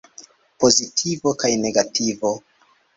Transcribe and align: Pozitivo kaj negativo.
Pozitivo 0.63 1.35
kaj 1.45 1.55
negativo. 1.69 2.37